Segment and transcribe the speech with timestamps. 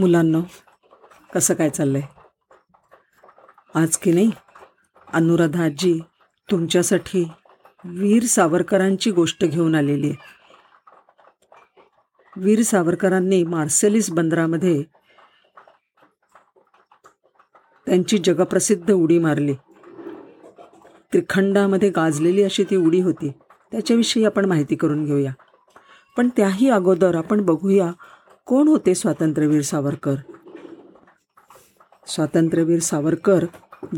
[0.00, 0.38] मुलांना
[1.34, 2.02] कसं काय चाललंय?
[3.74, 4.30] आज की नाही
[5.12, 6.00] अनुराधा आजी
[6.50, 7.28] तुमच्यासाठी
[7.84, 10.40] वीर सावरकरांची गोष्ट घेऊन आलेली आहे.
[12.36, 14.82] वीर सावरकरांनी मार्सेलिस बंदरामध्ये
[17.86, 19.54] त्यांची जगप्रसिद्ध उडी मारली.
[21.12, 23.32] त्रिखंडामध्ये गाजलेली अशी ती उडी होती.
[23.72, 25.32] त्याच्याविषयी आपण माहिती करून घेऊया.
[26.16, 27.92] पण त्याही अगोदर आपण बघूया
[28.46, 30.14] कोण होते स्वातंत्र्यवीर सावरकर?
[32.06, 33.44] स्वातंत्र्यवीर सावरकर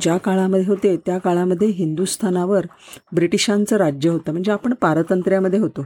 [0.00, 2.66] ज्या काळामध्ये होते त्या काळामध्ये हिंदुस्थानावर
[3.12, 5.84] ब्रिटिशांचं राज्य होतं म्हणजे आपण पारतंत्र्यामध्ये होतो.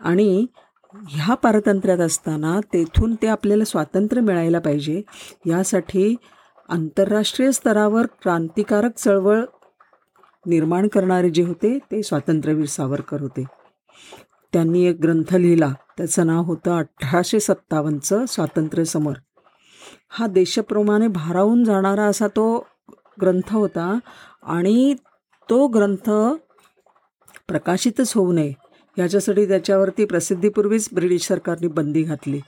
[0.00, 0.46] आणि
[1.08, 5.00] ह्या पारतंत्र्यात असताना तेथून ते आपल्याला स्वातंत्र्य मिळायला पाहिजे
[5.46, 6.14] यासाठी
[6.68, 9.44] आंतरराष्ट्रीय स्तरावर क्रांतिकारक चळवळ
[10.46, 13.44] निर्माण करणारे जे होते ते स्वातंत्र्यवीर सावरकर होते.
[14.52, 15.72] त्यांनी एक ग्रंथ लिहिला.
[15.96, 19.12] त्याचं नाव होतं अठराशे सत्तावन्नचं स्वातंत्र्य समर.
[20.08, 22.66] हा देशप्रमाणे भारावून जाणारा असा तो
[23.20, 23.98] ग्रंथ होता
[24.42, 24.94] आणि
[25.50, 26.10] तो ग्रंथ
[27.48, 28.52] प्रकाशितच होऊ नये
[28.98, 32.40] याच्यासाठी त्याच्यावरती प्रसिद्धीपूर्वीच ब्रिटिश सरकारने बंदी घातली.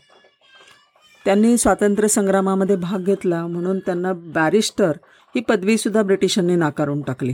[1.24, 4.92] त्यांनी स्वातंत्र्य संग्रामामध्ये भाग घेतला म्हणून त्यांना बॅरिस्टर
[5.34, 7.32] ही पदवीसुद्धा ब्रिटिशांनी नाकारून टाकली.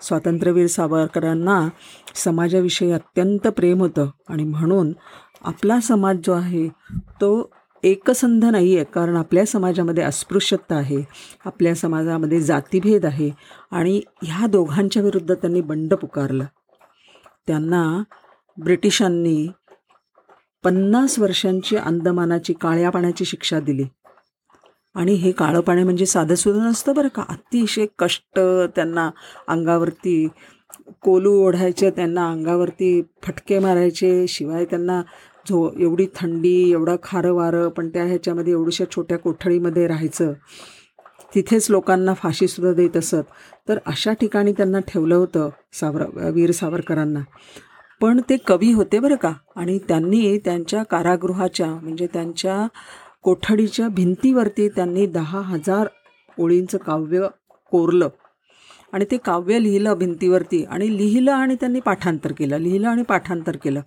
[0.00, 1.68] स्वातंत्र्यवीर सावरकरांना
[2.14, 4.10] समाजाविषयी अत्यंत प्रेम होतं.
[4.28, 4.92] आणि म्हणून
[5.44, 6.68] आपला समाज जो आहे
[7.20, 7.50] तो
[7.84, 11.02] एकसंध नाही आहे कारण आपल्या समाजामध्ये अस्पृश्यता आहे
[11.44, 13.30] आपल्या समाजामध्ये जातीभेद आहे
[13.70, 16.44] आणि ह्या दोघांच्या विरुद्ध त्यांनी बंड पुकारलं.
[17.46, 18.02] त्यांना
[18.62, 19.48] ब्रिटिशांनी
[20.64, 23.84] पन्नास वर्षांची अंदमानाची काळ्या पाण्याची शिक्षा दिली.
[24.96, 27.22] आणि हे काळं पाणी म्हणजे साधंसुद्धा नसतं बरं का?
[27.28, 28.40] अतिशय कष्ट
[28.76, 29.10] त्यांना
[29.48, 30.28] अंगावरती
[31.02, 35.02] कोलू ओढायचे त्यांना अंगावरती फटके मारायचे शिवाय त्यांना
[35.48, 40.32] झो एवढी थंडी एवढं खारं वारं पण त्या ह्याच्यामध्ये एवढ्याशा छोट्या कोठडीमध्ये राहायचं.
[41.34, 43.24] तिथेच लोकांना फाशीसुद्धा देत असत.
[43.68, 47.20] तर अशा ठिकाणी त्यांना ठेवलं होतं सावर वीर सावरकरांना.
[48.00, 49.32] पण ते कवी होते बरं का?
[49.56, 52.66] आणि त्यांनी त्यांच्या कारागृहाच्या म्हणजे त्यांच्या
[53.22, 55.88] कोठडीच्या भिंतीवरती त्यांनी दहा हजार
[56.38, 57.28] ओळींचं काव्य
[57.70, 58.08] कोरलं.
[58.92, 63.80] आणि ते काव्य लिहिलं भिंतीवरती आणि लिहिलं आणि त्यांनी पाठांतर केलं लिहिलं आणि पाठांतर केलं.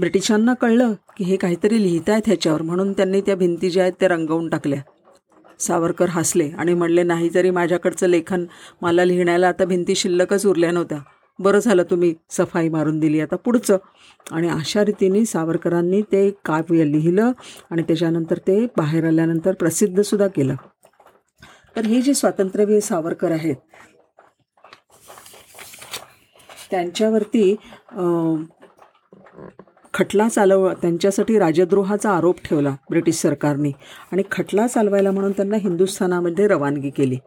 [0.00, 4.08] ब्रिटिशांना कळलं की हे काहीतरी लिहित आहेत ह्याच्यावर म्हणून त्यांनी त्या भिंती ज्या आहेत त्या
[4.08, 4.80] रंगवून टाकल्या.
[5.58, 8.44] सावरकर हसले आणि म्हणले नाही तरी माझ्याकडचं लेखन
[8.82, 10.98] मला लिहिण्याला आता भिंती शिल्लकच उरल्या नव्हत्या
[11.38, 13.76] बरं झालं तुम्ही सफाई मारून दिली आता पुढचं.
[14.32, 17.32] आणि अशा रीतीने सावरकरांनी ते काव्य लिहिलं
[17.70, 20.54] आणि त्याच्यानंतर ते बाहेर आल्यानंतर प्रसिद्धसुद्धा केलं.
[21.76, 23.56] तर हे जे स्वातंत्र्यवीर सावरकर आहेत
[26.70, 27.54] त्यांच्यावरती
[29.94, 33.70] खटला चालव त्यांच्यासाठी राजद्रोहाचा आरोप ठेवला ब्रिटिश सरकारने.
[34.12, 37.18] आणि खटला चालवायला म्हणून त्यांना हिंदुस्थानामध्ये रवानगी केली.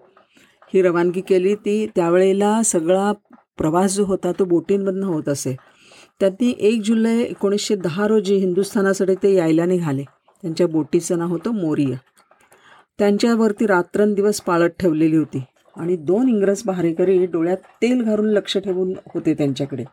[0.73, 3.11] ही रवानगी केली ती त्यावेळेला सगळा
[3.59, 5.55] प्रवास जो होता तो बोटींमधनं होत असे.
[6.19, 10.03] त्यांनी एक जुलै एकोणीसशे दहा रोजी हिंदुस्थानासाठी ते यायला निघाले.
[10.43, 11.97] त्यांच्या बोटीचं नाव होतं मोरिया.
[12.99, 15.43] त्यांच्यावरती रात्रंदिवस पाळत ठेवलेली होती
[15.77, 19.83] आणि दोन इंग्रज पहारेकरी डोळ्यात तेल घालून लक्ष ठेवून होते त्यांच्याकडे.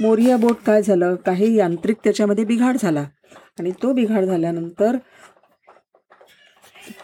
[0.00, 1.14] मोरिया बोट काय झालं?
[1.14, 3.04] काही यांत्रिक त्याच्यामध्ये बिघाड झाला
[3.58, 4.96] आणि तो बिघाड झाल्यानंतर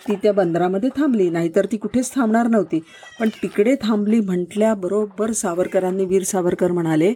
[0.08, 1.28] ती त्या बंदरामध्ये थांबली.
[1.30, 2.80] नाहीतर ती कुठेच थांबणार नव्हती.
[3.20, 7.12] पण तिकडे थांबली म्हटल्याबरोबर सावरकरांनी वीर सावरकर म्हणाले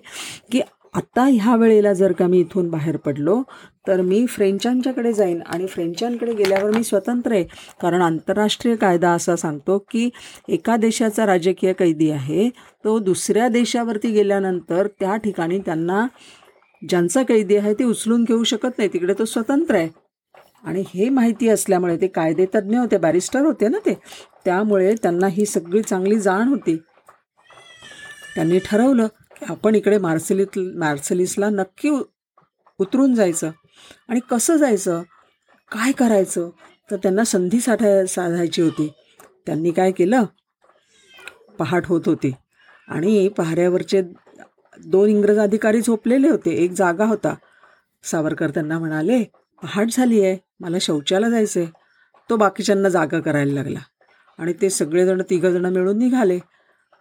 [0.52, 0.60] की
[0.94, 3.42] आता ह्या वेळेला जर का मी इथून बाहेर पडलो
[3.86, 7.44] तर मी फ्रेंचांच्याकडे जाईन आणि फ्रेंचांकडे गेल्यावर मी स्वतंत्र आहे.
[7.82, 10.08] कारण आंतरराष्ट्रीय कायदा असा सांगतो की
[10.48, 12.48] एका देशाचा राजकीय कैदी आहे
[12.84, 16.06] तो दुसऱ्या देशावरती गेल्यानंतर त्या ठिकाणी त्यांना
[16.82, 18.88] ज्यांचा कैदी आहे ते उचलून घेऊ शकत नाही.
[18.92, 19.88] तिकडे तो स्वतंत्र आहे.
[20.64, 23.94] आणि हे माहिती असल्यामुळे ते कायदेतज्ञ होते बॅरिस्टर होते ना ते.
[24.44, 26.76] त्यामुळे त्यांना ही सगळी चांगली जाण होती.
[28.34, 31.88] त्यांनी ठरवलं की आपण इकडे मार्सेलित मार्सेलीसला नक्की
[32.78, 33.50] उतरून जायचं.
[34.08, 35.02] आणि कसं जायचं?
[35.72, 36.50] काय करायचं?
[36.90, 38.92] तर त्यांना संधी साठा साधायची होती.
[39.46, 40.24] त्यांनी काय केलं?
[41.58, 42.32] पहाट होत होती.
[42.88, 44.02] आणि पहाऱ्यावरचे
[44.86, 46.50] दोन इंग्रज अधिकारी झोपलेले होते.
[46.50, 47.34] एक जागा होता.
[48.02, 49.24] सावरकर त्यांना म्हणाले
[49.62, 50.36] पहाट झाली आहे.
[50.60, 51.70] मला शौचाला जायचं आहे
[52.30, 53.78] तो बाकीच्यांना जागा करायला लागला.
[54.38, 56.38] आणि ते सगळेजण तिघंजणं मिळून निघाले.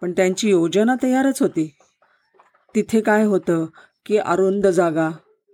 [0.02, 1.76] पण त्यांची योजना तयारच होती.
[2.76, 3.66] तिथे काय होतं
[4.06, 5.10] की अरुंद जागा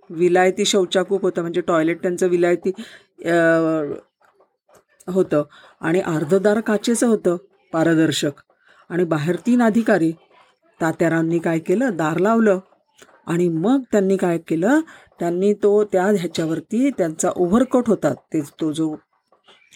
[0.09, 2.71] विलायती शौचाकूप होतं म्हणजे टॉयलेट त्यांचं विलायती
[5.13, 5.43] होतं.
[5.81, 7.37] आणि अर्धदार काचेचं होतं
[7.73, 8.31] पारदर्शक.
[8.89, 10.11] आणि बाहेर तीन अधिकारी.
[10.81, 11.95] तात्यारांनी काय केलं?
[11.95, 12.59] दार लावलं.
[13.27, 14.79] आणि मग त्यांनी काय केलं?
[15.19, 18.13] त्यांनी तो त्या ह्याच्यावरती त्यांचा ओव्हरकोट होता.
[18.13, 18.95] ते तो जो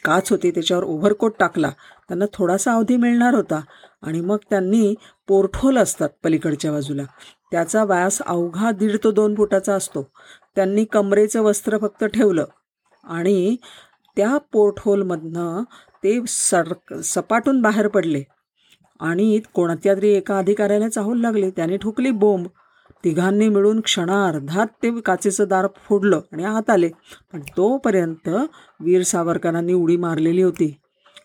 [0.06, 1.70] काच होती त्याच्यावर ओव्हरकोट टाकला.
[2.08, 3.62] त्यांना थोडासा अवधी मिळणार होता.
[4.02, 4.96] आणि मग त्यांनी
[5.28, 7.04] पोर्टहोल असतात पलीकडच्या बाजूला.
[7.52, 10.12] त्याचा व्यास अवघा दीड तो दोन फुटाचा असतो.
[10.56, 12.46] त्यांनी कमरेचं वस्त्र फक्त ठेवलं.
[13.04, 13.56] आणि
[14.18, 15.64] त्या पोर्टहोलमधनं
[16.04, 18.24] ते सर सपाटून बाहेर पडले.
[19.00, 21.50] आणि कोणत्या तरी एका अधिकाऱ्याला चाहूल लागले.
[21.50, 22.48] त्याने ठोकली बोंब.
[23.04, 26.90] तिघांनी मिळून क्षणार्धात ते काचेचं दार फोडलं आणि आत आले.
[27.34, 28.30] पण तोपर्यंत
[28.80, 30.76] वीर सावरकरांनी उडी मारलेली होती.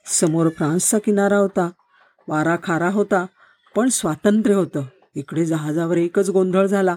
[0.06, 1.70] समोर फ्रान्सचा किनारा होता.
[2.28, 3.26] वारा खारा होता
[3.76, 4.82] पण स्वातंत्र्य होतं.
[5.14, 6.96] इकडे जहाजावर एकच गोंधळ झाला.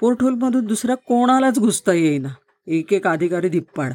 [0.00, 2.28] पोर्टहोलमधून दुसऱ्या कोणालाच घुसता येईना.
[2.66, 3.92] एक एक अधिकारी धिप्पाड.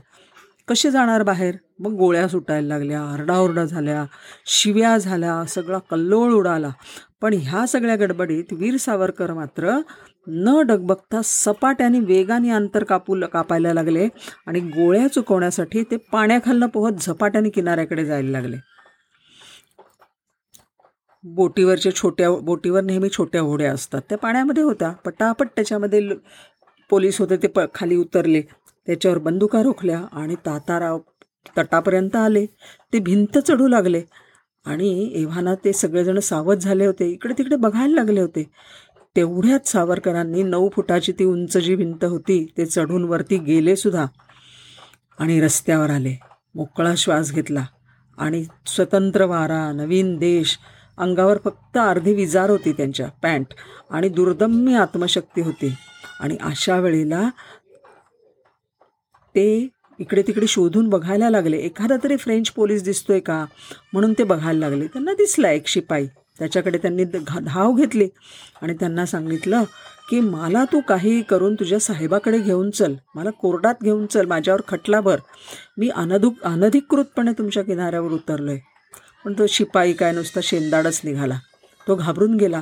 [0.67, 1.56] कसे जाणार बाहेर?
[1.79, 4.06] मग गोळ्या सुटायला लागल्या आरडाओरडा झाल्या
[4.45, 6.69] शिव्या झाल्या सगळा कल्लोळ उडाला.
[7.25, 9.72] पण ह्या सगळ्या गडबडीत वीर सावरकर मात्र
[10.27, 14.07] न डगबगता सपाट्याने वेगाने अंतर कापू कापायला लागले
[14.48, 18.57] आणि गोळ्या चुकवण्यासाठी ते पाण्याखालनं पोहत झपाट्याने किनाऱ्याकडे जायला लागले.
[21.24, 24.01] बोटीवरच्या छोट्या बोटीवर नेहमी छोट्या होड्या असतात.
[24.10, 24.92] त्या पाण्यामध्ये होत्या.
[25.06, 26.10] पटापट त्याच्यामध्ये
[26.89, 28.42] पोलीस होते ते प खाली उतरले.
[28.88, 31.00] त्याच्यावर बंदुका रोखल्या आणि ताताराव
[31.57, 32.45] तटापर्यंत आले.
[32.94, 34.01] ते भिंत चढू लागले.
[34.65, 37.09] आणि एव्हाना ते सगळेजण सावध झाले होते.
[37.09, 38.44] इकडे तिकडे बघायला लागले होते.
[39.15, 44.06] तेवढ्याच सावरकरांनी नऊ फुटाची ती उंच जी भिंत होती ते चढून वरती गेले सुद्धा
[45.19, 46.15] आणि रस्त्यावर आले.
[46.56, 47.65] मोकळा श्वास घेतला
[48.17, 50.57] आणि स्वतंत्र वारा नवीन देश
[50.97, 53.53] अंगावर फक्त अर्धी विजार होती त्यांच्या पॅन्ट
[53.89, 55.73] आणि दुर्दम्य आत्मशक्ती होती.
[56.19, 57.29] आणि अशा वेळेला
[59.35, 59.67] ते
[60.00, 61.57] इकडे तिकडे शोधून बघायला लागले.
[61.57, 63.45] एखादा तरी फ्रेंच पोलीस दिसतोय का?
[63.94, 64.88] म्हणून ते बघायला लागले.
[64.88, 66.06] त्यांना दिसला एक शिपाई.
[66.39, 68.07] त्याच्याकडे त्यांनी घा- धाव घेतली
[68.62, 69.63] आणि त्यांना सांगितलं
[70.09, 72.94] की मला तू काही करून तुझ्या साहेबाकडे घेऊन चल.
[73.15, 74.25] मला कोर्टात घेऊन चल.
[74.25, 75.18] माझ्यावर खटला भर.
[75.77, 78.59] मी अनधु अनधिकृतपणे तुमच्या किनाऱ्यावर उतरलो आहे
[79.25, 81.39] पण तो शिपाई काय नुसता शेंदाडच निघाला.
[81.88, 82.62] तो घाबरून गेला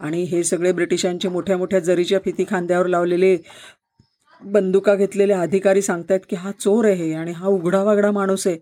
[0.00, 3.36] आणि हे सगळे ब्रिटिशांचे मोठ्या मोठ्या जरीच्या फिती खांद्यावर लावलेले
[4.44, 8.56] बंदुका घेतलेले अधिकारी सांगतायत की हा चोर आहे आणि हा उघडावागडा माणूस आहे.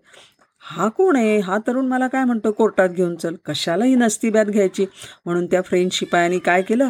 [0.59, 1.39] हा कोण आहे?
[1.39, 2.51] हा तरुण मला काय म्हणतो?
[2.51, 3.35] कोर्टात घेऊन चल.
[3.45, 4.85] कशालाही नस्तिब्यात नसती घ्यायची.
[5.25, 6.89] म्हणून त्या फ्रेंच शिपायांनी काय केलं?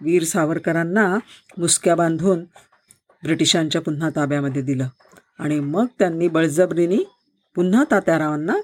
[0.00, 1.18] वीर सावरकरांना
[1.58, 2.44] मुसक्या बांधून
[3.22, 4.88] ब्रिटिशांच्या पुन्हा ताब्यामध्ये दिलं.
[5.38, 6.96] आणि मग त्यांनी बळजबरीने
[7.54, 8.56] पुन्हा तात्यारावांना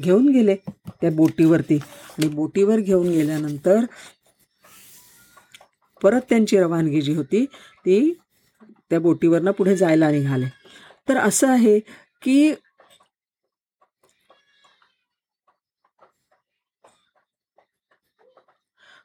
[0.00, 0.54] घेऊन गेले
[0.88, 1.76] त्या बोटीवरती.
[1.76, 3.84] आणि बोटीवर घेऊन गेल्यानंतर
[6.02, 7.44] परत त्यांची रवानगी जी होती
[7.86, 8.18] ती
[8.90, 10.46] त्या बोटीवरनं पुढे जायला निघाले.
[11.08, 11.80] तर असं आहे
[12.22, 12.54] की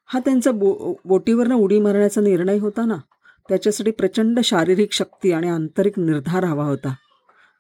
[0.06, 2.96] हा त्यांचा बो बोटीवरनं उडी मारण्याचा निर्णय होता ना.
[3.50, 6.94] त्याच्यासाठी प्रचंड शारीरिक शक्ती आणि आंतरिक निर्धार हवा होता.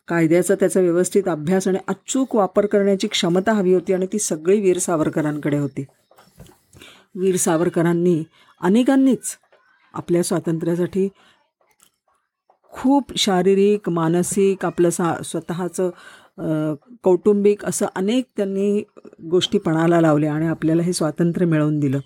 [0.07, 4.77] कायद्याचा त्याचा व्यवस्थित अभ्यास आणि अचूक वापर करण्याची क्षमता हवी होती आणि ती सगळी वीर
[4.77, 5.85] सावरकरांकडे होती.
[7.15, 8.23] वीर सावरकरांनी
[8.61, 9.37] अनेकांनीच
[9.93, 11.09] आपल्या स्वातंत्र्यासाठी
[12.85, 18.83] खूप शारीरिक मानसिक आपलं सा स्वतःचं कौटुंबिक असं अनेक त्यांनी
[19.29, 21.99] गोष्टी पणाला लावल्या आणि आपल्याला हे स्वातंत्र्य मिळवून दिलं.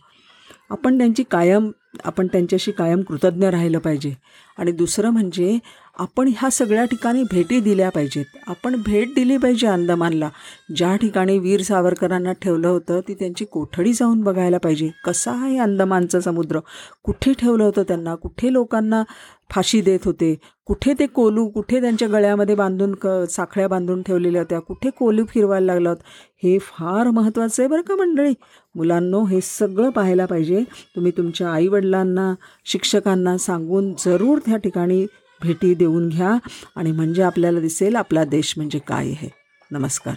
[0.70, 1.70] आपण त्यांची कायम
[2.06, 4.14] आपण त्यांच्याशी कायम कृतज्ञ राहिलं पाहिजे.
[4.58, 5.58] आणि दुसरं म्हणजे
[6.00, 8.26] आपण ह्या सगळ्या ठिकाणी भेटी दिल्या पाहिजेत.
[8.48, 10.30] आपण भेट दिली पाहिजे अंदमानला.
[10.76, 14.90] ज्या ठिकाणी वीर सावरकरांना ठेवलं होतं ती त्यांची कोठडी जाऊन बघायला पाहिजे.
[15.06, 16.60] कसा आहे अंदमानचा समुद्र?
[17.04, 18.16] कुठे ठेवलं होतं त्यांना?
[18.16, 19.04] कुठे लोकांना
[19.50, 20.36] फाशी देत होते?
[20.66, 24.60] कुठे ते कोलू कुठे त्यांच्या गळ्यामध्ये बांधून क साखळ्या बांधून ठेवलेल्या होत्या?
[24.60, 26.02] कुठे कोलू फिरवायला लागलं होतं?
[26.44, 28.34] हे फार महत्त्वाचं आहे बरं का मंडळी.
[28.76, 30.64] मुलांनो हे सगळं पाहायला पाहिजे.
[30.96, 32.34] तुम्ही तुमच्या आईवडिलांना
[32.66, 35.06] शिक्षकांना सांगून जरूर त्या ठिकाणी
[35.42, 36.38] भेटी देऊन घ्या
[36.76, 39.30] आणि म्हणजे आपल्याला दिसेल आपला देश म्हणजे काय आहे.
[39.72, 40.16] नमस्कार.